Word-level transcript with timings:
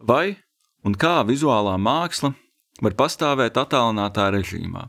Vai 0.00 0.38
un 0.80 0.94
kā 0.96 1.20
vizuālā 1.28 1.74
māksla 1.76 2.32
var 2.80 2.94
pastāvēt 2.96 3.58
attālinātā 3.60 4.30
režīmā? 4.32 4.86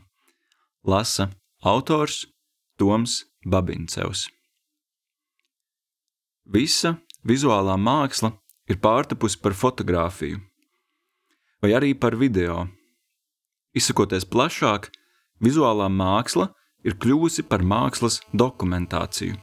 Lasa 0.88 1.28
autors 1.60 2.24
Toms 2.80 3.18
Babincevs. 3.44 4.30
Visa 6.48 6.96
vizuālā 7.28 7.76
māksla 7.76 8.32
ir 8.72 8.80
pārtapusi 8.80 9.36
par 9.42 9.52
fotografiju, 9.52 10.40
vai 11.60 11.74
arī 11.76 11.92
par 11.92 12.16
video. 12.16 12.64
Izsakoties 13.76 14.24
plašāk, 14.24 14.88
vizuālā 15.44 15.90
māksla 15.92 16.48
ir 16.88 16.96
kļuvusi 16.96 17.44
par 17.44 17.60
mākslas 17.60 18.22
dokumentāciju. 18.32 19.36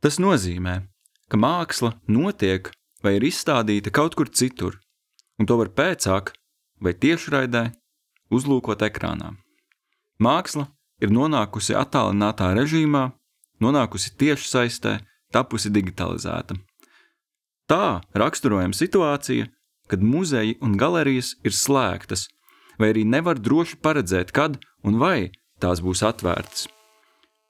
Tas 0.00 0.16
nozīmē, 0.16 0.80
ka 1.28 1.36
māksla 1.36 1.92
notiek 2.08 2.72
vai 3.04 3.16
ir 3.18 3.26
izstādīta 3.28 3.92
kaut 3.94 4.16
kur 4.18 4.30
citur, 4.30 4.78
un 5.38 5.46
to 5.46 5.58
var 5.60 5.70
pēcāk 5.74 6.32
vai 6.82 6.94
tiešraidē 6.94 7.68
uzlūkot 8.34 8.82
ekrānā. 8.86 9.32
Māksla 10.22 10.66
ir 11.02 11.12
nonākusi 11.14 11.76
attālinātā 11.78 12.50
režīmā, 12.58 13.04
nonākusi 13.62 14.14
tiešsaistē, 14.18 14.98
tapusi 15.32 15.70
digitalizēta. 15.70 16.56
Tā 17.68 18.00
raksturojama 18.16 18.74
situācija, 18.74 19.46
kad 19.88 20.02
muzeji 20.04 20.56
un 20.64 20.76
galerijas 20.80 21.34
ir 21.44 21.54
slēgtas, 21.54 22.26
vai 22.78 22.92
arī 22.92 23.04
nevar 23.04 23.38
droši 23.40 23.78
paredzēt, 23.82 24.32
kad 24.32 24.58
un 24.86 24.98
vai 25.00 25.30
tās 25.60 25.82
būs 25.84 26.04
atvērtas. 26.06 26.68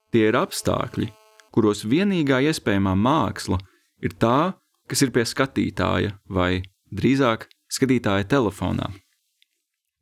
Tie 0.09 0.25
ir 0.27 0.37
apstākļi, 0.39 1.11
kuros 1.53 1.85
vienīgā 1.85 2.41
iespējamā 2.49 2.95
māksla 2.97 3.59
ir 4.03 4.15
tā, 4.17 4.55
kas 4.89 5.05
ir 5.05 5.13
pie 5.15 5.25
skatītāja, 5.27 6.15
vai 6.27 6.63
drīzāk 6.91 7.47
skatītāja 7.71 8.27
telefonā. 8.29 8.89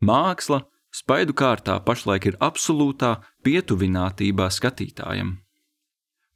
Māksla 0.04 0.64
spaidu 0.94 1.36
kārtā 1.38 1.78
pašlaik 1.84 2.30
ir 2.32 2.40
absolūtā 2.44 3.18
pietuvinātībā 3.46 4.50
skatītājam. 4.54 5.36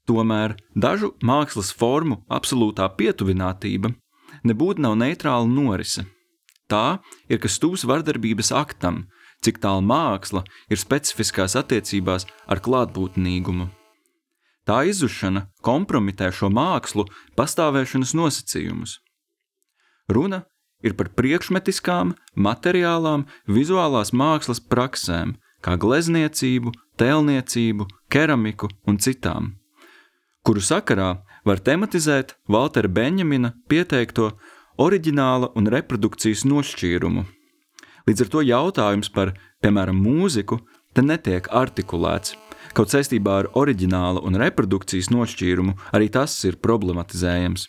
Tomēr 0.10 0.58
dažu 0.76 1.14
mākslas 1.24 1.70
formu 1.78 2.24
absolūtā 2.30 2.90
pietuvinātība 2.98 3.94
nebūtu 4.48 4.84
nav 4.84 4.98
neitrāla 5.00 5.48
norise. 5.48 6.08
Tā 6.72 7.02
ir 7.30 7.40
kas 7.44 7.60
tūs 7.62 7.86
vardarbības 7.88 8.52
aktam, 8.56 9.06
cik 9.46 9.60
tālu 9.62 9.84
māksla 9.86 10.44
ir 10.72 10.80
specifiskās 10.82 11.58
attiecībās 11.60 12.28
ar 12.48 12.64
klātbūtnīgumu. 12.64 13.70
Tā 14.68 14.84
izzušana 14.90 15.48
kompromitē 15.66 16.30
šo 16.36 16.52
mākslu 16.54 17.08
pastāvēšanas 17.38 18.14
nosacījumus. 18.18 19.00
Runa 20.12 20.44
ir 20.86 20.94
par 20.98 21.10
priekšmetiskām, 21.18 22.14
materiālām, 22.36 23.26
vizuālās 23.48 24.14
mākslas 24.14 24.62
praksēm, 24.62 25.36
kā 25.62 25.78
glezniecību, 25.82 26.74
tēlniecību, 27.02 27.88
keramiku 28.14 28.70
un 28.90 28.98
citām, 29.02 29.54
kuru 30.46 30.62
sakarā 30.62 31.12
var 31.46 31.62
tematizēt 31.62 32.36
Valtera 32.50 32.90
Benjamina 32.90 33.54
pieteikto 33.70 34.32
oriģināla 34.82 35.52
un 35.58 35.70
reprodukcijas 35.70 36.46
nošķīrumu. 36.50 37.26
Līdz 38.10 38.26
ar 38.26 38.30
to 38.34 38.42
jautājums 38.46 39.10
par, 39.14 39.36
piemēram, 39.62 39.98
mūziku 40.02 40.60
te 40.94 41.06
netiek 41.06 41.48
artikulēts, 41.54 42.36
Kaut 42.72 42.94
saistībā 42.94 43.34
ar 43.42 43.50
oriģinālu 43.60 44.24
un 44.24 44.38
reprodukcijas 44.40 45.10
nošķīrumu 45.12 45.76
arī 45.92 46.08
tas 46.14 46.38
ir 46.48 46.60
problematizējams. 46.64 47.66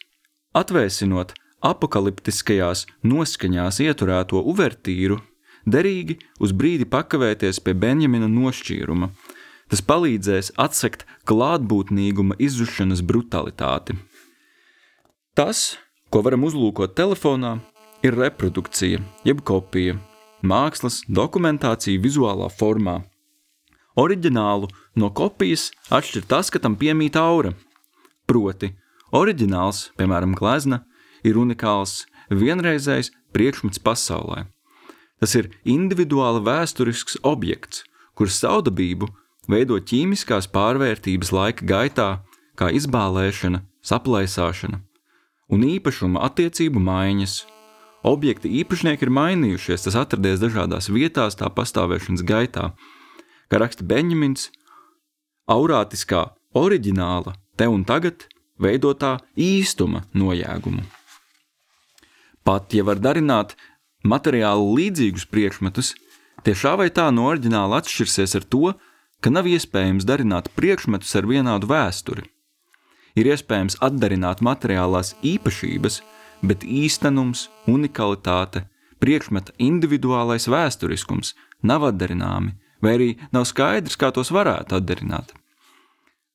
Atvēsinot 0.55 1.35
apakaliptiskajās 1.67 2.87
noskaņās 3.07 3.81
ieturēto 3.83 4.43
uvertīru, 4.53 5.19
derīgi 5.67 6.19
uz 6.43 6.55
brīdi 6.55 6.87
pakavēties 6.91 7.63
pie 7.65 7.75
Benjamina 7.75 8.29
nošķīruma. 8.31 9.11
Tas 9.73 9.83
palīdzēs 9.89 10.53
atsekt 10.61 11.07
klātbūtnīguma 11.27 12.37
izzušanas 12.39 13.01
brutalitāti. 13.09 13.97
Tas, 15.33 15.79
ko 16.13 16.21
varam 16.27 16.45
uzlūkot 16.45 16.93
telefonā, 16.99 17.57
ir 18.05 18.19
reprodukcija, 18.19 19.01
jeb 19.25 19.41
kopija, 19.49 19.97
mākslas 20.45 21.01
dokumentācija 21.09 22.03
vizuālā 22.03 22.51
formā. 22.53 23.01
Oriģinālu 23.97 24.69
no 24.99 25.11
kopijas 25.11 25.71
atšķir 25.91 26.27
tas, 26.29 26.51
ka 26.53 26.61
tam 26.63 26.77
piemīt 26.81 27.17
aura. 27.21 27.55
Proti, 28.29 28.73
oriģināls, 29.13 29.91
piemēram, 29.99 30.37
glezna, 30.39 30.83
ir 31.27 31.39
unikāls, 31.41 32.05
vienreizējs 32.31 33.13
priekšmets 33.35 33.83
pasaulē. 33.83 34.47
Tas 35.23 35.35
ir 35.39 35.51
individuāli 35.69 36.43
vēsturisks 36.47 37.21
objekts, 37.23 37.85
kuras 38.19 38.41
saudabību 38.43 39.09
veido 39.51 39.79
ķīmiskās 39.79 40.49
pārvērtības 40.53 41.35
laika 41.35 41.67
gaitā, 41.67 42.09
kā 42.59 42.71
izbālēšana, 42.75 43.63
saplaisāšana 43.83 44.83
un 45.53 45.67
īpašuma 45.69 46.23
attiecību 46.29 46.81
maiņas. 46.83 47.43
Objekta 48.09 48.51
īpašnieki 48.51 49.07
ir 49.07 49.13
mainījušies, 49.15 49.85
tas 49.87 49.99
atradies 50.01 50.41
dažādās 50.43 50.89
vietās 50.91 51.37
tā 51.39 51.47
pastāvēšanas 51.55 52.25
gaitā, 52.27 52.73
kā 53.53 53.61
raksta 53.63 53.87
Benjamins, 53.87 54.49
aurātiskā 55.53 56.23
oriģināla 56.57 57.35
te 57.57 57.69
un 57.69 57.85
tagad 57.89 58.27
veidotā 58.63 59.17
īstuma 59.37 60.05
nojēgumu. 60.17 60.85
Pat 62.43 62.75
ja 62.75 62.85
var 62.87 62.99
darināt 63.03 63.55
materiāli 64.03 64.65
līdzīgus 64.79 65.29
priekšmetus, 65.31 65.93
tie 66.43 66.55
šā 66.59 66.75
vai 66.81 66.89
tā 66.91 67.11
no 67.15 67.29
oriģināla 67.31 67.83
atšķirsies 67.83 68.37
ar 68.39 68.49
to, 68.55 68.73
ka 69.23 69.31
nav 69.31 69.47
iespējams 69.47 70.07
darināt 70.09 70.51
priekšmetus 70.59 71.15
ar 71.21 71.29
vienādu 71.31 71.71
vēsturi. 71.71 72.27
Ir 73.15 73.29
iespējams 73.29 73.79
atdarināt 73.85 74.41
materiālās 74.43 75.13
īpašības, 75.23 76.01
bet 76.43 76.65
īstenums, 76.65 77.47
unikalitāte, 77.71 78.65
priekšmeta 79.03 79.55
individuālais 79.63 80.49
vēsturiskums 80.51 81.37
nav 81.63 81.87
atdarināmi 81.93 82.57
vai 82.83 82.97
arī 82.97 83.09
nav 83.33 83.47
skaidrs, 83.49 83.97
kā 83.97 84.11
tos 84.15 84.33
varētu 84.35 84.81
atdarināt. 84.81 85.33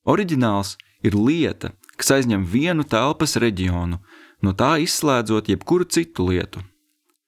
Oriģināls 0.07 0.77
ir 1.03 1.17
lieta, 1.17 1.73
kas 1.99 2.13
aizņem 2.15 2.45
vienu 2.47 2.85
telpas 2.87 3.35
reģionu, 3.41 3.99
no 4.41 4.53
tā 4.55 4.77
izslēdzot 4.83 5.49
jebkuru 5.51 5.87
citu 5.91 6.29
lietu. 6.29 6.63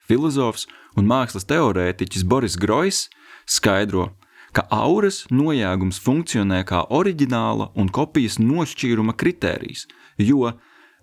Filozofs 0.07 0.65
un 0.97 1.09
mākslas 1.09 1.45
teorētiķis 1.49 2.25
Boris 2.25 2.55
Grojs 2.57 3.07
skaidro, 3.49 4.13
ka 4.55 4.65
auras 4.73 5.25
nojēgums 5.29 5.99
funkcionē 6.01 6.63
kā 6.69 6.85
oriģināla 6.89 7.69
un 7.77 7.91
kopijas 7.93 8.39
nošķīruma 8.41 9.13
kritērijs, 9.19 9.85
jo 10.17 10.53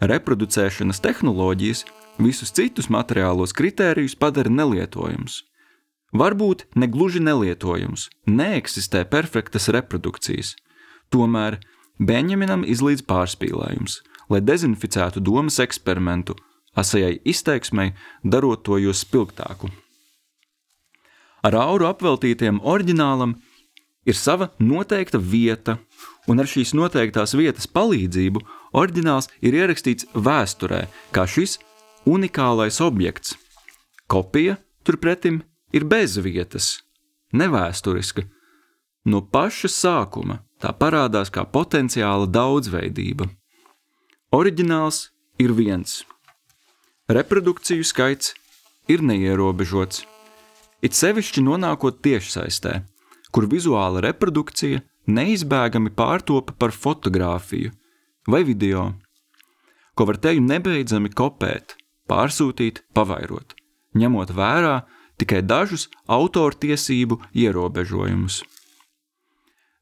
reproducēšanas 0.00 1.02
tehnoloģijas 1.04 1.84
visus 2.18 2.52
citus 2.56 2.90
materiālos 2.92 3.54
kritērijus 3.56 4.16
padara 4.18 4.50
nelietojumus. 4.52 5.42
Varbūt 6.16 6.64
ne 6.80 6.88
gluži 6.88 7.20
nelietojums, 7.20 8.08
neeksistē 8.26 9.04
perfektas 9.10 9.68
reprodukcijas. 9.74 10.54
Tomēr 11.12 11.60
Benjaminam 11.98 12.64
izlīdz 12.66 13.04
pārspīlējums, 13.08 14.00
lai 14.28 14.42
dezinficētu 14.44 15.22
domas 15.24 15.58
eksperimentu, 15.62 16.36
asajai 16.76 17.20
izteiksmei, 17.24 17.94
darot 18.22 18.64
to 18.66 18.78
jo 18.82 18.92
spilgtāku. 18.92 19.70
Ar 21.46 21.54
auru 21.56 21.86
apveltītiem 21.88 22.58
oriģinālam 22.60 23.36
ir 24.06 24.18
sava 24.18 24.50
noteikta 24.58 25.18
vieta, 25.18 25.78
un 26.26 26.42
ar 26.42 26.50
šīs 26.50 26.74
noteiktās 26.74 27.36
vietas 27.38 27.68
palīdzību 27.70 28.42
oriģināls 28.76 29.30
ir 29.40 29.56
ierakstīts 29.56 30.08
vēsturē, 30.12 30.86
kā 31.14 31.26
šis 31.26 31.58
unikālais 32.06 32.80
objekts. 32.82 33.36
Kopija 34.10 34.58
turpretim 34.86 35.40
ir 35.72 35.86
bez 35.86 36.18
vietas, 36.22 36.80
nevēsturiska. 37.32 38.26
No 39.06 39.22
paša 39.22 39.70
sākuma 39.70 40.40
tā 40.62 40.72
parādās 40.72 41.30
kā 41.32 41.44
potenciāla 41.44 42.26
daudzveidība. 42.30 43.28
Oriģināls 44.36 45.10
ir 45.42 45.52
viens. 45.56 46.02
Reprodukciju 47.08 47.84
skaits 47.86 48.34
ir 48.90 49.02
neierobežots. 49.02 50.04
It 50.82 50.94
sevišķi 50.96 51.44
nonākot 51.46 52.02
tiešsaistē, 52.04 52.80
kur 53.32 53.46
vizuāla 53.50 54.02
reprodukcija 54.04 54.82
neizbēgami 55.06 55.92
pārtopa 55.94 56.54
par 56.58 56.74
fotografiju 56.74 57.72
vai 58.26 58.42
video, 58.44 58.90
ko 59.94 60.06
var 60.08 60.18
teju 60.20 60.42
nebeidzami 60.44 61.12
kopēt, 61.14 61.76
pārsūtīt, 62.10 62.82
pavairot, 62.94 63.54
ņemot 63.96 64.34
vērā 64.34 64.80
tikai 65.20 65.40
dažus 65.46 65.86
autortiesību 66.10 67.20
ierobežojumus. 67.32 68.42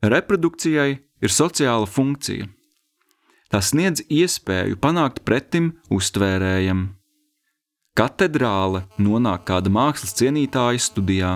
Reprodukcijai 0.04 0.98
ir 1.24 1.32
sociāla 1.32 1.86
funkcija. 1.88 2.44
Tā 3.48 3.60
sniedz 3.64 4.02
iespēju 4.12 4.76
panākt 4.82 5.22
pretim 5.24 5.72
uztvērējam. 5.88 6.92
katedrāle 7.94 8.82
nonāk 8.98 9.44
kāda 9.46 9.70
mākslas 9.70 10.16
cienītāja 10.18 10.82
studijā, 10.82 11.32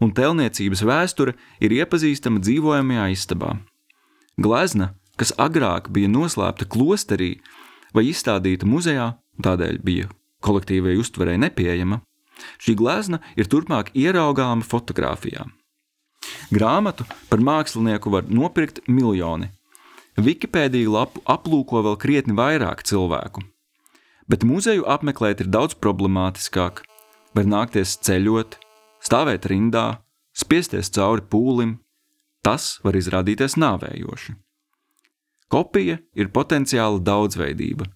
un 0.00 0.10
tēlniecības 0.10 0.82
vēsture 0.88 1.36
ir 1.60 1.76
iepazīstama 1.78 2.40
dzīvojamajā 2.40 3.06
istabā. 3.12 3.52
Glezna, 4.40 4.94
kas 5.16 5.34
agrāk 5.36 5.92
bija 5.92 6.08
noslēpta 6.08 6.64
klosterī 6.64 7.36
vai 7.94 8.08
izstādīta 8.08 8.66
muzejā, 8.66 9.12
tādēļ 9.44 9.82
bija 9.84 10.08
kolektīvai 10.40 10.96
uztverei 10.98 11.38
nepieejama, 11.38 12.00
šī 12.58 12.74
glezna 12.74 13.20
ir 13.36 13.46
turpmāk 13.46 13.92
ieraugāma 13.94 14.64
fotografijā. 14.64 15.44
Grāmatu 16.52 17.06
par 17.30 17.40
mākslinieku 17.40 18.12
var 18.12 18.28
nopirkt 18.28 18.82
miljoni. 18.88 19.48
Wikipēdija 20.20 20.90
lapu 20.92 21.22
aplūko 21.24 21.80
vēl 21.86 21.96
krietni 21.96 22.36
vairāk 22.36 22.84
cilvēku. 22.84 23.40
Bet 24.28 24.44
muzeju 24.44 24.84
apmeklēt 24.88 25.40
ir 25.42 25.48
daudz 25.48 25.74
problemātiskāk. 25.80 26.82
Var 27.32 27.48
nākties 27.48 27.96
ceļot, 28.04 28.58
stāvēt 29.00 29.48
rindā, 29.48 30.02
spiesties 30.36 30.92
cauri 30.92 31.24
pūlim. 31.24 31.78
Tas 32.44 32.78
var 32.84 32.98
izrādīties 32.98 33.56
nāvējoši. 33.56 34.36
Kopija 35.52 35.98
ir 36.16 36.30
potenciāla 36.32 37.00
daudzveidība, 37.04 37.86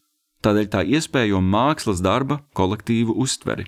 tādēļ 0.45 0.67
tā 0.73 0.83
iespējo 0.85 1.41
mākslas 1.41 2.03
darba 2.05 2.43
kolektīvu 2.57 3.17
uztveri. 3.17 3.65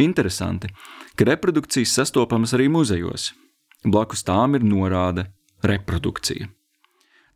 Interesanti, 0.00 0.70
ka 1.14 1.26
reprodukcijas 1.28 1.94
sastopamas 1.98 2.54
arī 2.56 2.66
muzejos. 2.72 3.30
Blakus 3.84 4.24
tām 4.26 4.58
ir 4.58 4.64
norāde 4.66 5.30
reprodukcija. 5.64 6.50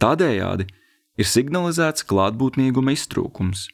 Tādējādi 0.02 0.66
ir 1.16 1.28
signalizēts 1.28 2.04
klātbūtnīguma 2.10 2.92
iztrūkums, 2.92 3.68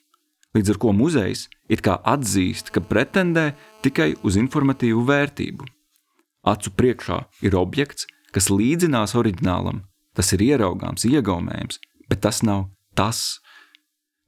līdz 0.55 0.75
ar 0.75 0.78
ko 0.82 0.93
muzejs 0.94 1.49
it 1.70 1.82
kā 1.82 1.96
atzīst, 2.06 2.70
ka 2.70 2.82
pretendē 2.82 3.52
tikai 3.82 4.12
uz 4.22 4.38
informatīvu 4.38 5.02
vērtību. 5.08 5.67
Acu 6.46 6.72
priekšā 6.76 7.19
ir 7.46 7.56
objekts, 7.58 8.06
kas 8.31 8.50
līdzinās 8.52 9.17
oriģinālam, 9.19 9.82
tas 10.14 10.31
ir 10.37 10.44
ieraugāms, 10.46 11.05
iegaumējams, 11.11 11.81
bet 12.08 12.22
tas 12.22 12.43
nav 12.46 12.69
tas. 12.94 13.40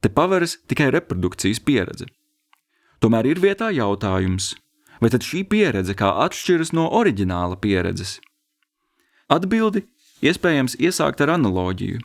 Te 0.03 0.11
paveras 0.11 0.59
tikai 0.67 0.91
reprodukcijas 0.91 1.63
pieredze. 1.63 2.11
Tomēr 3.03 3.31
ir 3.31 3.41
vietā 3.43 3.71
jautājums, 3.75 4.53
vai 5.03 5.11
tad 5.15 5.23
šī 5.27 5.45
pieredze 5.47 5.95
kā 5.99 6.11
atšķiras 6.27 6.75
no 6.75 6.89
oriģināla 6.99 7.59
pieredzes? 7.63 8.19
Atbildi 9.33 9.87
iespējams 10.21 10.75
iesākt 10.77 11.23
ar 11.25 11.31
analoģiju. 11.39 12.03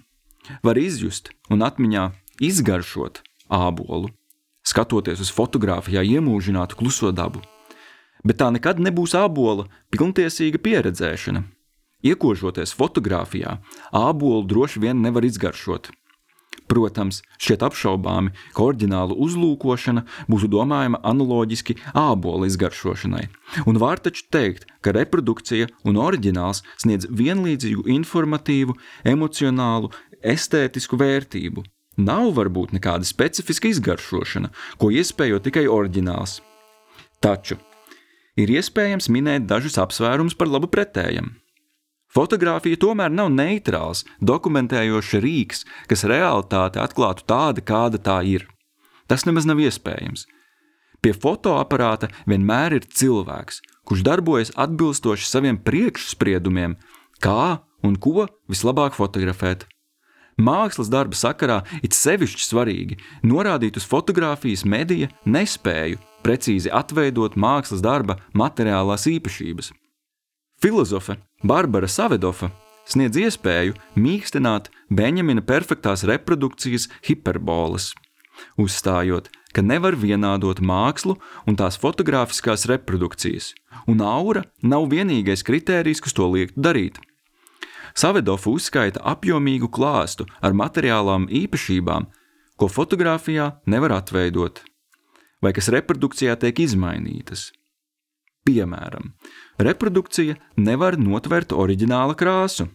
Var 0.63 0.77
izjust 0.79 1.33
un 1.51 1.65
atmiņā 1.65 2.05
izgaršot 2.47 3.19
ābolu, 3.51 4.13
skatoties 4.63 5.19
uz 5.25 5.31
fotografijā 5.35 6.05
iemūžinātu 6.07 6.79
kluso 6.79 7.11
dabu. 7.11 7.41
Bet 8.23 8.39
tā 8.39 8.47
nekad 8.55 8.79
nebūs 8.79 9.15
ābola 9.19 9.67
pilntiesīga 9.91 10.61
pieredzēšana. 10.63 11.43
Iekožoties 12.07 12.71
fotografijā, 12.77 13.57
ābolu 13.91 14.45
droši 14.47 14.85
vien 14.85 15.01
nevar 15.03 15.27
izgaršot. 15.27 15.89
Protams, 16.67 17.21
šķiet 17.39 17.63
apšaubāmi, 17.63 18.33
ka 18.55 18.65
oriģinālu 18.65 19.15
uzlūkošana 19.23 20.03
būtu 20.27 20.49
domājama 20.51 20.99
analoģiski 21.07 21.77
ābola 21.95 22.49
izgaršošanai. 22.49 23.23
Un 23.63 23.79
var 23.79 24.01
taču 24.03 24.25
teikt, 24.33 24.67
ka 24.83 24.91
reprodukcija 24.95 25.69
un 25.87 25.99
oriģināls 26.03 26.65
sniedz 26.83 27.07
vienlīdzīgu 27.07 27.87
informatīvu, 27.95 28.75
emocionālu, 29.07 29.93
estētisku 30.19 30.99
vērtību. 30.99 31.63
Nav 31.97 32.35
varbūt 32.37 32.75
nekāda 32.75 33.07
specifiska 33.07 33.71
izgaršošana, 33.71 34.51
ko 34.77 34.91
iespējo 34.93 35.39
tikai 35.41 35.65
oriģināls. 35.71 36.41
Taču 37.23 37.57
ir 38.37 38.51
iespējams 38.53 39.07
minēt 39.09 39.47
dažus 39.49 39.79
apsvērumus 39.81 40.35
par 40.37 40.51
labu 40.51 40.69
pretējam. 40.69 41.31
Fotogrāfija 42.13 42.79
tomēr 42.79 43.11
nav 43.11 43.29
neitrāls, 43.33 44.05
dokumentējošs 44.23 45.17
rīks, 45.23 45.65
kas 45.91 46.05
realitāti 46.07 46.79
atklātu 46.81 47.25
tādu, 47.27 47.63
kāda 47.67 47.99
tā 47.99 48.21
ir. 48.23 48.47
Tas 49.07 49.25
nemaz 49.27 49.47
nav 49.47 49.59
iespējams. 49.63 50.25
Pie 51.03 51.13
fotoaparāta 51.13 52.09
vienmēr 52.25 52.79
ir 52.79 52.87
cilvēks, 52.89 53.61
kurš 53.87 54.03
darbojas 54.07 54.53
atbilstoši 54.57 55.27
saviem 55.27 55.59
priekšspriedumiem, 55.61 56.75
kā 57.23 57.59
un 57.85 57.97
ko 58.01 58.27
vislabāk 58.49 58.97
fotografēt. 58.97 59.67
Mākslas 60.37 60.89
darba 60.93 61.17
sakarā 61.17 61.63
it 61.81 61.97
sevišķi 61.97 62.43
svarīgi 62.45 62.99
norādīt 63.25 63.79
uz 63.79 63.87
fotografijas 63.89 64.65
medija 64.69 65.09
nespēju 65.25 65.97
precīzi 66.25 66.69
atveidot 66.73 67.37
mākslas 67.39 67.81
darba 67.81 68.19
materiālās 68.37 69.07
īpašības. 69.09 69.71
Filozofe 70.61 71.19
Barbara 71.43 71.85
Savedofa 71.85 72.47
sniedz 72.89 73.19
iespēju 73.21 73.75
mīkstināt 73.93 74.71
Benjamina 74.89 75.43
perfektās 75.45 76.01
reprodukcijas 76.09 76.87
hiperbolas, 77.05 77.91
uzstājot, 78.57 79.29
ka 79.53 79.61
nevar 79.61 79.93
vienādot 79.93 80.57
mākslu 80.57 81.13
un 81.45 81.59
tās 81.61 81.77
fotogrāfiskās 81.77 82.65
reprodukcijas, 82.71 83.51
un 83.85 84.01
aura 84.01 84.47
nav 84.63 84.87
vienīgais 84.89 85.45
kritērijs, 85.45 86.01
kas 86.01 86.17
to 86.17 86.25
liektu 86.33 86.65
darīt. 86.65 86.97
Savedofa 87.93 88.49
uzskaita 88.49 89.05
apjomīgu 89.13 89.69
klāstu 89.69 90.25
ar 90.41 90.57
materiālām 90.57 91.29
īpašībām, 91.29 92.09
ko 92.57 92.65
fotografijā 92.65 93.51
nevar 93.69 93.99
atveidot, 94.01 94.63
vai 95.37 95.53
kas 95.53 95.69
reprodukcijā 95.69 96.33
tiek 96.41 96.65
izmainītas. 96.65 97.51
Piemēram, 98.47 99.11
reprodukcija 99.57 100.35
nevar 100.57 100.97
notvert 100.99 101.53
oriģināla 101.53 102.15
krāsu. 102.17 102.67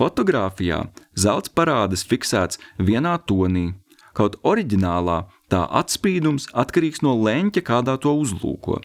Fotogrāfijā 0.00 0.84
zelts 1.18 1.52
parādas 1.52 2.04
fiksēts 2.08 2.60
vienā 2.78 3.16
tonī, 3.28 3.74
kaut 4.16 4.38
oriģinālā 4.46 5.24
tā 5.52 5.66
atspīdums 5.82 6.48
atkarīgs 6.56 7.02
no 7.04 7.16
leņķa, 7.20 7.64
kādā 7.66 7.98
to 8.00 8.14
uzlūko. 8.22 8.80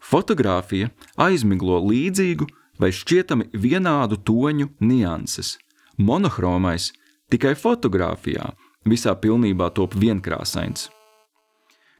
Fotogrāfija 0.00 0.92
aizmiglo 1.20 1.80
līdzīgu 1.84 2.46
vai 2.80 2.92
šķietami 2.94 3.50
vienādu 3.52 4.16
toņu 4.24 4.70
nianses. 4.80 5.58
Monohromais 5.98 6.92
tikai 7.32 7.52
fotogrāfijā 7.58 8.54
visā 8.88 9.12
pilnībā 9.18 9.68
top 9.76 9.98
vienkrāsains. 9.98 10.88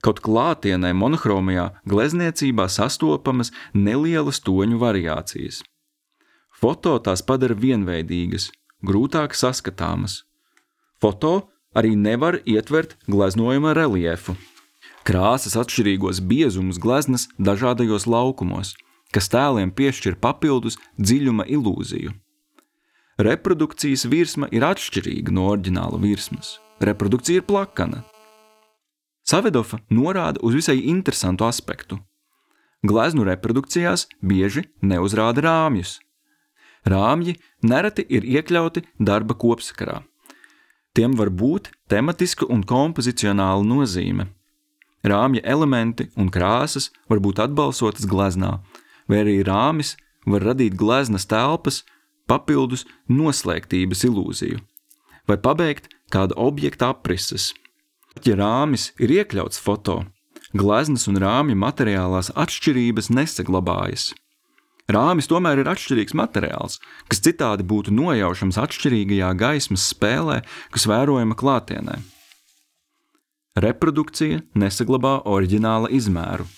Kaut 0.00 0.22
klātienē 0.24 0.94
monochromajā 0.96 1.66
glezniecībā 1.88 2.66
sastopamas 2.72 3.52
nelielas 3.76 4.40
toņu 4.40 4.80
variācijas. 4.80 5.60
Foto 6.60 6.96
tās 7.04 7.22
padara 7.24 7.56
vienveidīgas, 7.56 8.48
grūtāk 8.84 9.36
saskatāmas. 9.36 10.22
Foto 11.00 11.50
arī 11.76 11.94
nevar 11.96 12.40
ietvert 12.44 12.96
gleznojuma 13.08 13.74
reliefu. 13.76 14.36
Krāsas 15.04 15.56
atšķirīgos 15.60 16.20
biezumus 16.24 16.80
gleznas 16.80 17.28
dažādajos 17.40 18.04
laukumos, 18.08 18.74
kas 19.12 19.30
tēliem 19.32 19.72
piešķir 19.72 20.18
papildus 20.20 20.76
dziļuma 21.00 21.48
ilūziju. 21.48 22.12
Reprodukcijas 23.20 24.06
virsma 24.08 24.48
ir 24.52 24.64
atšķirīga 24.64 25.32
no 25.36 25.48
oriģināla 25.52 26.00
virsmas. 26.00 26.58
Reprodukcija 26.80 27.40
ir 27.40 27.44
plakana, 27.48 28.00
Savedofa 29.30 29.78
norāda 29.94 30.40
uz 30.42 30.56
visai 30.58 30.80
interesantu 30.90 31.44
aspektu. 31.46 32.00
Gleznu 32.82 33.22
reprodukcijās 33.28 34.08
bieži 34.26 34.64
neuzrāda 34.82 35.44
rāmjus. 35.44 35.98
Rāmji 36.88 37.36
nereti 37.62 38.06
ir 38.08 38.26
iekļauti 38.26 38.82
darba 38.98 39.36
kopsakarā. 39.38 40.00
Tiem 40.96 41.14
var 41.20 41.30
būt 41.30 41.70
tematiska 41.92 42.48
un 42.50 42.64
kompozicionāla 42.66 43.62
nozīme. 43.62 44.26
Rāmja 45.06 45.44
elementi 45.54 46.08
un 46.16 46.32
krāsas 46.32 46.90
var 47.08 47.22
būt 47.22 47.44
atbalsotas 47.44 48.08
gleznā, 48.10 48.56
vai 49.06 49.22
arī 49.22 49.38
rāmis 49.46 49.94
var 50.26 50.42
radīt 50.50 50.74
gleznas 50.80 51.28
telpas, 51.30 51.84
papildus 52.26 52.82
noslēgtības 53.06 54.04
ilūziju, 54.10 54.58
vai 55.28 55.38
pabeigt 55.38 55.92
kāda 56.10 56.34
objekta 56.36 56.90
aprises. 56.96 57.52
Ja 58.26 58.34
rāmis 58.36 58.90
ir 58.98 59.12
iekļauts 59.14 59.60
foto, 59.62 60.00
gleznas 60.56 61.06
un 61.10 61.20
rāmja 61.22 61.56
materiālās 61.56 62.32
atšķirības 62.34 63.10
nesaglabājas. 63.14 64.10
Rāmis 64.90 65.28
tomēr 65.30 65.60
ir 65.62 65.68
atšķirīgs 65.70 66.16
materiāls, 66.18 66.80
kas 67.06 67.22
citādi 67.22 67.62
būtu 67.62 67.94
nojaušams 67.94 68.58
atšķirīgajā 68.58 69.28
gaismas 69.38 69.86
spēlē, 69.92 70.40
kas 70.74 70.88
vērojama 70.90 71.36
klātienē. 71.38 72.00
Reprodukcija 73.60 74.40
nesaglabā 74.58 75.20
oriģināla 75.30 75.92
izmēru. 75.94 76.48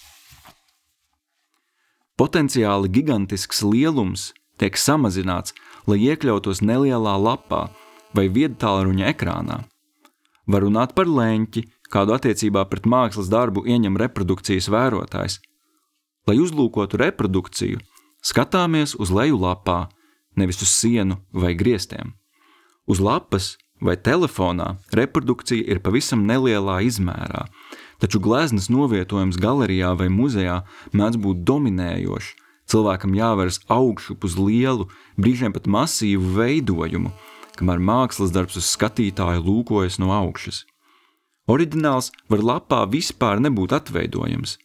Potenciāli 2.21 2.89
gigantisks 2.93 3.63
lielums 3.67 4.31
tiek 4.61 4.77
samazināts, 4.81 5.53
lai 5.89 5.99
iekļautos 6.07 6.63
nelielā 6.65 7.17
lapā 7.19 7.67
vai 8.17 8.29
viedtālruņa 8.33 9.09
ekrānā. 9.13 9.63
Var 10.47 10.65
runāt 10.67 10.95
par 10.97 11.07
leņķi, 11.07 11.63
kādu 11.93 12.17
attiecībā 12.17 12.65
pret 12.71 12.87
mākslas 12.89 13.31
darbu 13.31 13.65
ieņem 13.69 13.99
reprodukcijas 14.01 14.69
vērotājs. 14.73 15.39
Lai 16.27 16.39
uzlūkotu 16.39 16.99
reprodukciju, 17.03 17.81
skatāmies 18.23 18.95
uz 18.99 19.11
leju 19.15 19.39
lapā, 19.43 19.89
nevis 20.39 20.63
uz 20.63 20.71
sienu 20.71 21.19
vai 21.35 21.55
griestiem. 21.59 22.15
Uz 22.87 23.03
lapas 23.03 23.57
vai 23.83 23.97
telefonā 23.99 24.77
reprodukcija 24.95 25.67
ir 25.67 25.83
pavisam 25.83 26.23
nelielā 26.27 26.81
izmērā, 26.87 27.47
taču 28.03 28.23
gleznas 28.23 28.71
novietojums 28.71 29.39
galerijā 29.43 29.93
vai 29.99 30.09
muzejā 30.11 30.63
mēdz 30.95 31.19
būt 31.23 31.43
dominējošs. 31.47 32.39
Cilvēkam 32.73 33.15
jāveras 33.19 33.59
augšup 33.71 34.23
uz 34.25 34.39
lielu, 34.39 34.87
brīžiem 35.19 35.53
pat 35.53 35.67
masīvu 35.67 36.35
veidojumu, 36.39 37.11
kamēr 37.59 37.83
mākslas 37.83 38.33
darbs 38.35 38.59
uz 38.61 38.69
skatītāju 38.75 39.45
lūkojas 39.47 39.99
no 40.03 40.13
augšas. 40.17 40.65
Oriģināls 41.51 42.13
var 42.31 42.45
lapā 42.53 42.85
vispār 42.91 43.41
nebūt 43.43 43.75
atveidojams. 43.79 44.57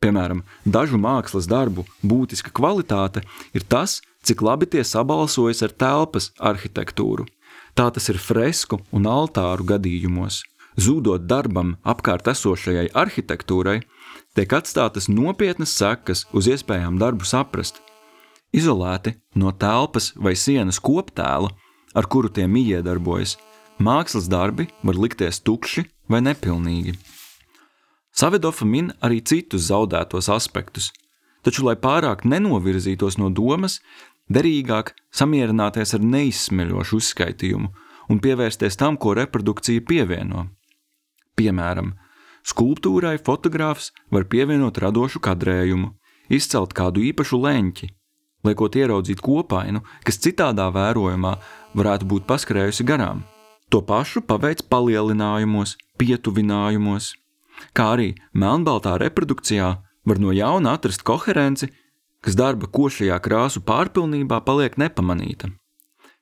Piemēram, 0.00 0.42
dažu 0.64 0.98
mākslas 1.00 1.48
darbu 1.48 1.86
būtiska 2.04 2.52
kvalitāte 2.56 3.22
ir 3.56 3.64
tas, 3.64 4.00
cik 4.26 4.42
labi 4.42 4.68
tie 4.72 4.84
sabalsojas 4.84 5.62
ar 5.66 5.72
telpas 5.72 6.30
arhitektūru. 6.50 7.26
Tā 7.76 7.90
tas 7.92 8.08
ir 8.12 8.18
fresku 8.20 8.80
un 8.92 9.08
altāru 9.08 9.66
gadījumos. 9.72 10.42
Zūdot 10.76 11.24
darbam 11.28 11.76
apkārt 11.88 12.28
esošajai 12.32 12.90
arhitektūrai, 13.02 13.78
tiek 14.36 14.54
atstātas 14.58 15.08
nopietnas 15.08 15.72
sekas 15.72 16.26
uz 16.36 16.48
iespējām 16.52 16.98
darbu 17.00 17.24
saprast. 17.28 17.80
Izolēti 18.52 19.14
no 19.34 19.52
telpas 19.52 20.12
vai 20.16 20.34
sienas 20.36 20.80
koptēla, 20.80 21.52
ar 21.96 22.06
kuru 22.12 22.28
tie 22.28 22.44
iedarbojas, 22.44 23.36
mākslas 23.80 24.28
darbi 24.28 24.68
var 24.84 24.94
likties 24.94 25.40
tukši 25.40 25.86
vai 26.08 26.20
nepilnīgi. 26.20 26.96
Savidofa 28.16 28.64
min 28.64 28.92
arī 29.04 29.20
citus 29.20 29.68
zaudētos 29.68 30.28
aspektus, 30.32 30.92
taču, 31.44 31.64
lai 31.64 31.76
pārāk 31.76 32.24
nenovirzītos 32.24 33.18
no 33.20 33.28
domas, 33.30 33.80
derīgāk 34.32 34.94
samierināties 35.12 35.94
ar 35.96 36.04
neizsmeļošu 36.04 37.00
uzskaitījumu 37.00 37.72
un 38.08 38.22
pievērsties 38.22 38.78
tam, 38.80 38.96
ko 38.96 39.14
reprodukcija 39.18 39.84
pievieno. 39.86 40.46
Piemēram, 41.36 41.92
skulptūrai 42.46 43.18
fotogrāfs 43.26 43.92
var 44.10 44.24
pievienot 44.30 44.78
radošu 44.80 45.20
kadrējumu, 45.20 45.92
izcelt 46.32 46.72
kādu 46.76 47.04
īpašu 47.10 47.40
leņķi, 47.42 47.90
liekot 48.46 48.76
ieraudzīt 48.78 49.22
kopainu, 49.24 49.82
kas 50.06 50.20
citādā 50.22 50.68
vērojumā 50.74 51.36
varētu 51.76 52.08
būt 52.10 52.26
paskrējusi 52.30 52.86
garām. 52.88 53.24
To 53.70 53.82
pašu 53.82 54.22
paveic 54.22 54.62
palielinājumos, 54.70 55.74
pietuvinājumos, 55.98 57.14
kā 57.74 57.92
arī 57.96 58.12
melnbaltā 58.32 58.94
reprodukcijā 59.02 59.72
var 60.06 60.22
no 60.22 60.32
jauna 60.32 60.76
atrast 60.78 61.02
koherenci, 61.02 61.72
kas 62.22 62.38
darba 62.38 62.70
košajā 62.70 63.18
krāsu 63.22 63.62
pārpilnībā 63.66 64.38
paliek 64.46 64.78
nepamanīta. 64.78 65.50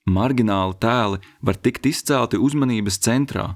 Margināli 0.04 0.76
tēli 0.80 1.20
var 1.40 1.56
tikt 1.56 1.86
izcelti 1.88 2.40
uzmanības 2.40 2.98
centrā, 3.06 3.46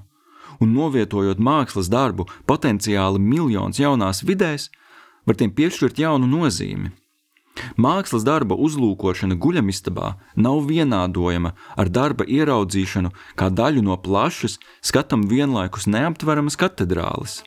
un 0.59 0.73
novietojot 0.73 1.41
mākslas 1.41 1.89
darbu 1.89 2.25
potenciāli 2.49 3.21
miljonus 3.21 3.81
jaunās 3.81 4.23
vidēs, 4.25 4.69
var 5.25 5.37
tiem 5.37 5.53
piešķirt 5.53 6.01
jaunu 6.01 6.29
nozīmi. 6.29 6.89
Mākslas 7.77 8.25
darba 8.27 8.57
uzlūkošana 8.59 9.37
guļamistabā 9.39 10.13
nav 10.35 10.63
vienādojama 10.69 11.53
ar 11.77 11.89
darba 11.89 12.27
ieraudzīšanu 12.27 13.11
kā 13.39 13.49
daļu 13.49 13.83
no 13.85 13.97
plašas, 13.97 14.59
skatam 14.81 15.27
vienlaikus 15.29 15.87
neaptveramas 15.87 16.59
katedrāles. 16.59 17.41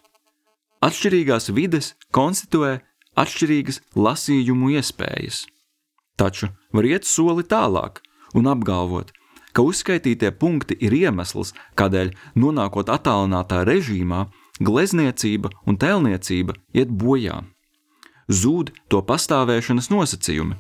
Atšķirīgās 0.83 1.53
vides 1.55 1.95
konstituē 2.11 2.81
atšķirīgas 3.19 3.83
lasījumu 3.95 4.73
iespējas. 4.79 5.45
Taču 6.17 6.51
var 6.73 6.89
iet 6.89 7.07
soli 7.09 7.45
tālāk 7.47 8.03
un 8.35 8.49
apgalvot, 8.51 9.13
ka 9.53 9.65
uzskaitītie 9.69 10.33
punkti 10.33 10.77
ir 10.81 10.95
iemesls, 10.97 11.53
kādēļ, 11.79 12.13
nonākot 12.35 12.93
attālinātā 12.93 13.63
režīmā, 13.69 14.27
glezniecība 14.61 15.53
un 15.67 15.79
tēlniecība 15.81 16.57
iet 16.77 16.93
bojā. 16.93 17.43
Zūd 18.31 18.73
to 18.89 19.03
pastāvēšanas 19.07 19.91
nosacījumi. 19.91 20.59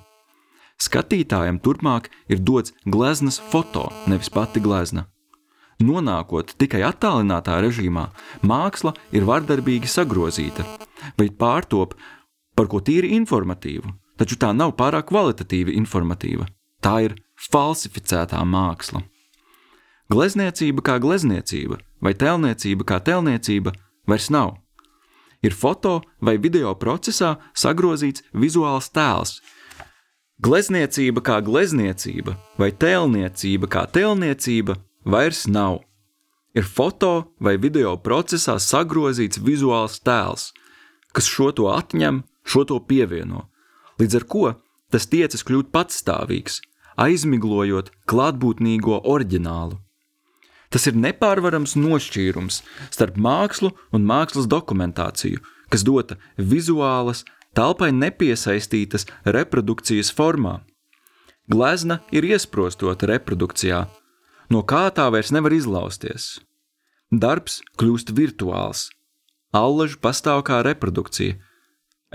Skatītājam 0.82 1.60
turpmāk 1.62 2.08
ir 2.32 2.40
dots 2.42 2.74
gleznas 2.84 3.38
foto, 3.52 3.86
nevis 4.10 4.32
pati 4.32 4.62
glezna. 4.62 5.06
Nonākot 5.82 6.54
tikai 6.58 6.82
attālinātā 6.86 7.58
režīmā, 7.62 8.08
māksla 8.46 8.94
ir 9.14 9.26
vardarbīgi 9.26 9.90
sagrozīta 9.90 10.66
vai 11.18 11.28
pārtop 11.28 11.96
par 12.54 12.68
ko 12.70 12.82
tīri 12.84 13.12
informatīvu, 13.18 13.90
taču 14.18 14.38
tā 14.38 14.52
nav 14.54 14.76
pārāk 14.78 15.08
kvalitatīvi 15.10 15.74
informatīva. 15.78 16.46
Tā 16.82 16.98
ir 17.06 17.16
falsificētā 17.50 18.42
māksla. 18.46 19.02
Glezniecība 20.12 20.84
kā 20.84 20.98
glezniecība 21.02 21.78
vai 22.02 22.12
tēlniecība 22.18 22.86
kā 22.86 22.98
tēlniecība 23.00 23.72
vairs 24.10 24.28
nav. 24.34 24.58
Ir 25.42 25.54
foto 25.58 26.00
vai 26.22 26.36
video 26.38 26.74
procesā 26.78 27.34
sagrozīts 27.58 28.22
vizuāls 28.32 28.88
tēls. 28.94 29.40
Glezniecība 30.42 31.22
kā 31.22 31.40
glezniecība 31.42 32.36
vai 32.58 32.70
tēlniecība 32.70 33.70
kā 33.70 33.82
tēlniecība 33.90 34.78
vairs 35.04 35.46
nav. 35.50 35.80
Ir 36.54 36.66
foto 36.66 37.34
vai 37.40 37.56
video 37.56 37.96
procesā 37.96 38.58
sagrozīts 38.60 39.40
vizuāls 39.42 39.98
tēls, 40.04 40.50
kas 41.12 41.26
šo 41.26 41.50
to 41.56 41.70
atņem, 41.72 42.22
šo 42.44 42.66
to 42.68 42.78
pievieno. 42.78 43.48
Līdz 43.98 44.18
ar 44.20 44.26
to 44.34 44.44
tas 44.92 45.08
tiecas 45.08 45.42
kļūt 45.48 45.72
patstāvīgs, 45.72 46.60
aizmiglojot 47.00 47.90
klātbūtnīgo 48.06 49.00
oriģinālu. 49.08 49.78
Tas 50.72 50.88
ir 50.88 50.96
nepārvarams 50.96 51.74
nošķīrums 51.76 52.62
starp 52.88 53.18
mākslu 53.20 53.72
un 53.92 54.06
mākslas 54.08 54.48
dokumentāciju, 54.48 55.42
kas 55.68 55.84
dota 55.84 56.16
vizuālas, 56.36 57.26
telpai 57.56 57.90
nepiesaistītas 57.92 59.06
reprodukcijas 59.36 60.12
formā. 60.16 60.60
Glezna 61.52 62.00
ir 62.14 62.24
iesprostota 62.24 63.08
reprodukcijā, 63.10 63.84
no 64.48 64.62
kā 64.64 64.86
tā 64.96 65.08
vairs 65.12 65.32
nevar 65.34 65.52
izlausties. 65.52 66.38
Darbs 67.12 67.60
kļūst 67.76 68.14
virtuāls, 68.16 68.86
allaž 69.52 69.98
pastāv 70.00 70.46
kā 70.48 70.62
reprodukcija, 70.64 71.36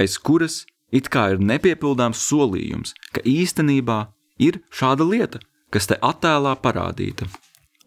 aiz 0.02 0.18
kuras 0.18 0.64
it 0.90 1.12
kā 1.14 1.28
ir 1.36 1.44
nepiepildāms 1.44 2.24
solījums, 2.26 2.96
ka 3.14 3.22
īstenībā 3.22 4.08
ir 4.42 4.64
šāda 4.74 5.06
lieta, 5.06 5.44
kas 5.70 5.92
te 5.92 6.00
attēlā 6.02 6.56
parādīta. 6.64 7.28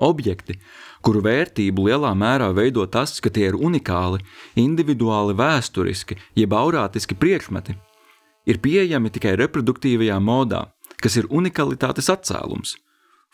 Objekti, 0.00 0.56
kuru 1.04 1.20
vērtību 1.24 1.86
lielā 1.88 2.14
mērā 2.16 2.48
veido 2.56 2.86
tas, 2.88 3.18
ka 3.20 3.28
tie 3.28 3.50
ir 3.50 3.58
unikāli, 3.58 4.22
individuāli 4.56 5.36
vēsturiski, 5.36 6.16
jeb 6.40 6.56
aurātiski 6.56 7.16
priekšmeti, 7.20 7.76
ir 8.48 8.60
pieejami 8.64 9.12
tikai 9.12 9.36
reproduktīvajā 9.40 10.16
modā, 10.24 10.64
kas 11.00 11.18
ir 11.20 11.28
unikalitātes 11.28 12.08
atcēlums. 12.12 12.76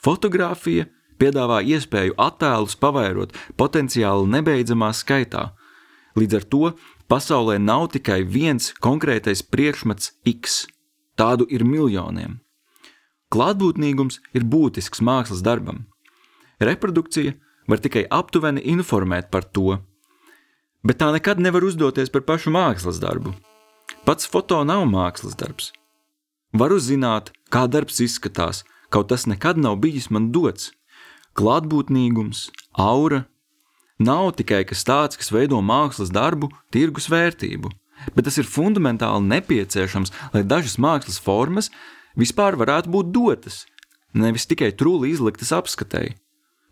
Fotogrāfija 0.02 0.88
piedāvā 1.20 1.62
iespēju 1.64 2.16
attēlus 2.20 2.76
pavairot 2.80 3.34
potenciāli 3.56 4.28
nebeidzamā 4.36 4.92
skaitā. 4.94 5.52
Līdz 6.16 6.38
ar 6.38 6.46
to 6.52 6.64
pasaulē 7.10 7.58
nav 7.62 7.90
tikai 7.94 8.22
viens 8.24 8.72
konkrētais 8.82 9.42
priekšmets 9.42 10.12
X, 10.26 10.64
tādu 11.16 11.46
ir 11.48 11.64
miljoniem. 11.64 12.40
Klātbūtnīgums 13.32 14.20
ir 14.38 14.46
būtisks 14.46 15.02
mākslas 15.02 15.42
darbam. 15.42 15.86
Reprodukcija 16.60 17.34
var 17.68 17.82
tikai 17.82 18.06
aptuveni 18.10 18.62
informēt 18.72 19.28
par 19.30 19.44
to, 19.44 19.78
bet 20.86 21.00
tā 21.02 21.10
nekad 21.12 21.42
nevar 21.42 21.66
uzdoties 21.66 22.12
par 22.12 22.24
pašu 22.28 22.52
mākslas 22.54 23.00
darbu. 23.02 23.34
Pats 24.06 24.28
foto 24.30 24.62
nav 24.64 24.86
mākslas 24.88 25.36
darbs. 25.36 25.72
Varu 26.54 26.78
zināt, 26.80 27.32
kā 27.50 27.66
darbs 27.66 28.00
izskatās, 28.00 28.62
kaut 28.88 29.10
tas 29.10 29.26
nekad 29.26 29.58
nav 29.58 29.80
bijis 29.82 30.08
man 30.14 30.30
dots 30.32 30.70
klātbūtnīgums, 31.36 32.46
aura 32.72 33.26
nav 34.00 34.30
tikai 34.38 34.62
kas 34.68 34.84
tāds, 34.88 35.18
kas 35.20 35.32
veido 35.32 35.60
mākslas 35.60 36.12
darbu, 36.12 36.48
tirgus 36.72 37.10
vērtību, 37.12 37.70
bet 38.16 38.28
tas 38.28 38.38
ir 38.40 38.48
fundamentāli 38.48 39.28
nepieciešams, 39.28 40.12
lai 40.32 40.44
dažas 40.48 40.78
mākslas 40.80 41.20
formas 41.20 41.70
vispār 42.16 42.56
varētu 42.56 42.92
būt 42.92 43.12
dotas, 43.12 43.64
nevis 44.16 44.48
tikai 44.48 44.72
trūli 44.72 45.12
izliktas 45.12 45.52
apskatēji. 45.56 46.16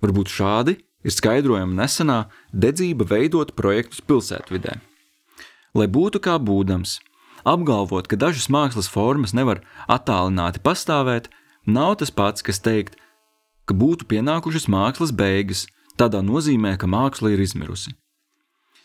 Varbūt 0.03 0.33
šādi 0.33 0.79
ir 1.05 1.15
skaidrojama 1.15 1.83
nesenā 1.83 2.19
dedzība 2.53 3.07
veidot 3.11 3.55
projektus 3.59 4.03
pilsētvidē. 4.05 4.79
Lai 5.75 5.87
būtu 5.91 6.21
kā 6.23 6.39
būdams, 6.39 6.99
apgalvot, 7.45 8.09
ka 8.09 8.17
dažas 8.17 8.49
mākslas 8.49 8.89
formas 8.91 9.35
nevar 9.37 9.63
attālināti 9.91 10.63
pastāvēt, 10.65 11.29
nav 11.67 11.99
tas 12.01 12.15
pats, 12.15 12.45
kas 12.47 12.63
teikt, 12.63 12.97
ka 13.67 13.75
būtu 13.75 14.09
pienākušas 14.11 14.69
mākslas 14.71 15.13
beigas, 15.13 15.67
tādā 16.01 16.23
nozīmē, 16.25 16.77
ka 16.79 16.91
māksla 16.91 17.35
ir 17.35 17.45
izmirusi. 17.45 17.95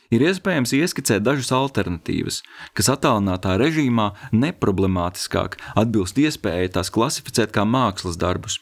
Ir 0.10 0.24
iespējams 0.25 0.72
ieskicēt 0.74 1.22
dažas 1.22 1.51
alternatīvas, 1.54 2.39
kas 2.74 2.89
attālinātā 2.89 3.60
režīmā 3.62 4.08
neproblemātiskāk 4.34 5.60
atbilst 5.78 6.18
iespējai 6.18 6.72
tās 6.74 6.89
klasificēt 6.89 7.54
kā 7.54 7.66
mākslas 7.70 8.18
darbus. 8.18 8.58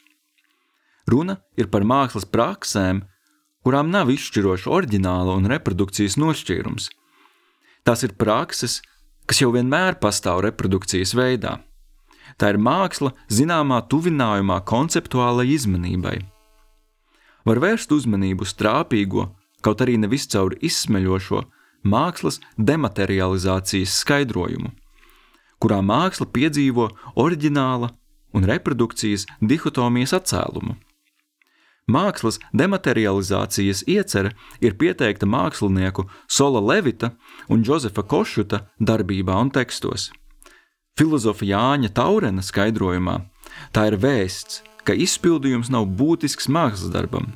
Runa 1.08 1.38
ir 1.56 1.70
par 1.72 1.86
mākslas 1.88 2.28
praksēm, 2.28 3.02
kurām 3.64 3.92
nav 3.92 4.12
izšķiroša 4.12 4.72
oriģināla 4.72 5.36
un 5.40 5.48
reprodukcijas 5.52 6.18
nošķīrums. 6.20 6.90
Tās 7.88 8.04
ir 8.04 8.16
prakses, 8.20 8.82
kas 9.28 9.42
jau 9.42 9.54
vienmēr 9.56 9.98
pastāv 10.02 10.42
reprodukcijas 10.46 11.14
veidā. 11.16 11.58
Tā 12.36 12.52
ir 12.52 12.60
māksla 12.60 13.14
zināmā 13.32 13.82
tuvinājumā 13.92 14.60
konceptuālai 14.68 15.48
izmanībai. 15.56 16.18
Var 17.48 17.62
vērst 17.64 17.94
uzmanību 17.96 18.44
uz 18.44 18.54
trāpīgo, 18.60 19.30
kaut 19.64 19.84
arī 19.84 19.96
nevis 20.00 20.28
caur 20.32 20.56
izsmeļošo 20.60 21.46
mākslas 21.88 22.42
dematerializācijas 22.60 23.96
skaidrojumu, 24.02 24.74
kurā 25.64 25.80
māksla 25.80 26.28
piedzīvo 26.36 26.90
oriģināla 27.16 27.94
un 28.36 28.50
reprodukcijas 28.52 29.26
dihotomijas 29.40 30.14
atcēlumu. 30.20 30.76
Mākslas 31.88 32.41
dematerializācijas 32.51 33.86
iecerē 33.88 34.34
ir 34.60 34.75
pieteikta 34.75 35.27
mākslinieku 35.29 36.03
Sola 36.27 36.60
Levita 36.60 37.13
un 37.48 37.63
Josefa 37.63 38.03
Košuta 38.03 38.65
darbībā 38.79 39.38
un 39.39 39.51
tekstos. 39.56 40.10
Filozofa 41.00 41.48
Jāņa 41.48 41.94
Taurena 41.96 42.44
skaidrojumā 42.44 43.22
tā 43.72 43.86
ir 43.91 43.98
vēsts, 44.03 44.63
ka 44.84 44.96
izpildījums 44.98 45.72
nav 45.72 45.88
būtisks 46.00 46.50
mākslas 46.51 46.91
darbam. 46.91 47.32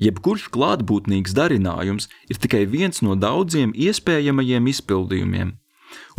Jebkurš 0.00 0.48
klātbūtnīgs 0.52 1.32
darinājums 1.36 2.08
ir 2.28 2.40
tikai 2.40 2.66
viens 2.68 3.00
no 3.04 3.16
daudziem 3.16 3.72
iespējamajiem 3.72 4.68
izpildījumiem, 4.72 5.56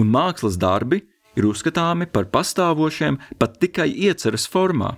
un 0.02 0.12
mākslas 0.14 0.58
darbi 0.62 1.04
ir 1.38 1.48
uzskatāmi 1.50 2.10
par 2.10 2.30
pastāvošiem 2.34 3.18
pat 3.38 3.58
tikai 3.62 3.90
ieceras 4.10 4.46
formā. 4.50 4.96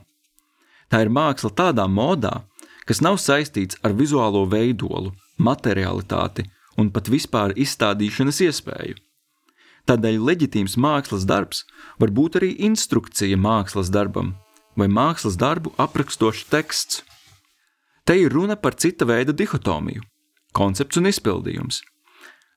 Tā 0.92 1.04
ir 1.04 1.12
māksla 1.14 1.52
tādā 1.56 1.88
modā, 1.88 2.44
kas 2.88 3.02
nav 3.02 3.20
saistīts 3.22 3.80
ar 3.84 3.96
vizuālo 3.98 4.44
veidolu, 4.50 5.14
materialitāti 5.40 6.46
un 6.78 6.90
pat 6.94 7.10
vispār 7.10 7.54
izstādīšanas 7.60 8.42
iespēju. 8.48 9.00
Tādēļ 9.88 10.20
leģitīms 10.30 10.78
mākslas 10.80 11.26
darbs 11.28 11.66
var 12.00 12.12
būt 12.16 12.40
arī 12.40 12.54
instrukcija 12.68 13.38
mākslas 13.38 13.92
darbam 13.92 14.34
vai 14.80 14.88
mākslas 14.88 15.36
darbu 15.38 15.74
aprakstošs 15.78 16.48
teksts. 16.50 17.02
Te 18.08 18.16
ir 18.20 18.34
runa 18.34 18.56
par 18.56 18.76
cita 18.80 19.06
veida 19.06 19.36
dihotomiju- 19.36 20.02
koncepts 20.60 20.98
un 20.98 21.06
izpildījums. 21.12 21.82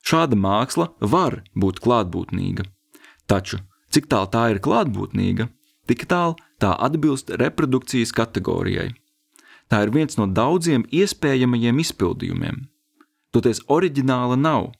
Šāda 0.03 0.39
māksla 0.39 0.93
var 1.01 1.43
būt 1.55 1.81
klātbūtnīga, 1.83 2.65
taču 3.27 3.59
cik 3.91 4.07
tālu 4.07 4.31
tā 4.31 4.51
ir 4.51 4.59
klātbūtnīga, 4.59 5.49
tik 5.89 6.05
tālu 6.11 6.37
tā 6.61 6.73
atbilst 6.87 7.31
reprodukcijas 7.41 8.13
kategorijai. 8.15 8.91
Tā 9.67 9.83
ir 9.83 9.91
viens 9.91 10.15
no 10.19 10.27
daudziem 10.27 10.85
iespējamajiem 10.95 11.79
izpildījumiem. 11.83 12.65
Toties 13.35 13.63
oriģināla 13.67 14.37
nav, 14.39 14.71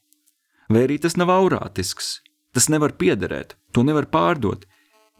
vai 0.72 0.86
arī 0.86 0.96
tas 1.02 1.18
nav 1.20 1.32
aurātisks, 1.34 2.20
tas 2.56 2.70
nevar 2.72 2.96
piederēt, 3.00 3.56
to 3.72 3.84
nevar 3.84 4.08
pārdot. 4.08 4.64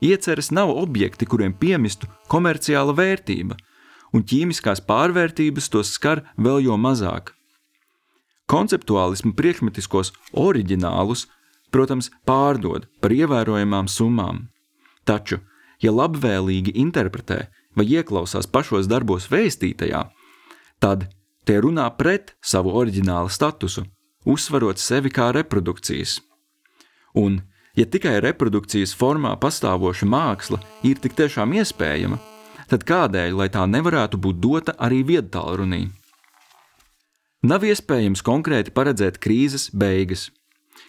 Ieceres 0.00 0.52
nav 0.54 0.70
objekti, 0.70 1.26
kuriem 1.26 1.56
piemistu 1.58 2.08
komerciāla 2.32 2.94
vērtība– 2.96 3.58
un 4.12 4.24
ķīmiskās 4.24 4.82
pārvērtības 4.88 5.68
tos 5.72 5.92
skar 5.96 6.24
vēl 6.36 6.62
jo 6.68 6.76
mazāk. 6.80 7.34
Konceptuālismu 8.48 9.34
priekšmetiskos 9.36 10.14
oriģinālus, 10.32 11.26
protams, 11.72 12.08
pārdod 12.24 12.86
par 13.02 13.12
ievērojamām 13.12 13.90
summām. 13.92 14.46
Taču, 15.04 15.42
ja 15.82 15.92
labvēlīgi 15.94 16.74
interpretē 16.82 17.46
vai 17.76 17.86
ieklausās 17.86 18.48
pašos 18.50 18.88
darbos 18.90 19.28
vēstītajā, 19.30 20.02
tad 20.82 21.06
tie 21.46 21.58
runā 21.62 21.86
pret 21.98 22.34
savu 22.42 22.74
oriģinālu 22.80 23.30
statusu, 23.32 23.84
uzsverot 24.26 24.80
sevi 24.82 25.12
kā 25.14 25.30
reprodukcijas. 25.36 26.18
Un, 27.18 27.40
ja 27.78 27.86
tikai 27.86 28.18
reprodukcijas 28.24 28.94
formā 28.98 29.34
pastāvoša 29.40 30.08
māksla 30.08 30.60
ir 30.86 30.98
tik 31.02 31.14
tiešām 31.18 31.54
iespējama, 31.60 32.18
tad 32.68 32.84
kādēļ, 32.88 33.38
lai 33.38 33.48
tā 33.52 33.64
nevarētu 33.66 34.20
būt 34.20 34.42
dota 34.42 34.74
arī 34.76 35.04
viedtālrunī? 35.06 35.86
Nav 37.48 37.62
iespējams 37.62 38.24
konkrēti 38.26 38.74
paredzēt 38.74 39.20
krīzes 39.22 39.68
beigas, 39.70 40.26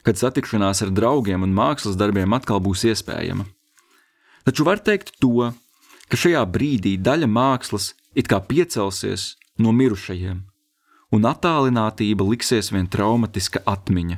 kad 0.02 0.18
satikšanās 0.18 0.82
ar 0.82 0.90
draugiem 0.90 1.46
un 1.46 1.54
mākslas 1.54 1.98
darbiem 2.00 2.34
atkal 2.34 2.62
būs 2.64 2.88
iespējama. 2.90 3.46
Taču 4.50 4.66
var 4.66 4.80
teikt 4.82 5.12
to, 5.22 5.52
ka 6.10 6.18
šajā 6.18 6.40
brīdī 6.50 6.96
daļa 6.98 7.28
mākslas 7.30 7.92
it 8.18 8.26
kā 8.32 8.40
piecelsies 8.42 9.36
no 9.62 9.70
mirušajiem, 9.78 10.40
un 11.14 11.28
attālinātība 11.30 12.26
liksies 12.26 12.72
vien 12.74 12.88
traumatiska 12.90 13.62
atmiņa. 13.70 14.18